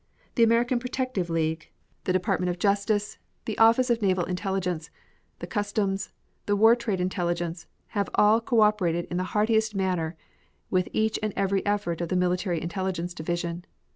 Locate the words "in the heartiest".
9.11-9.75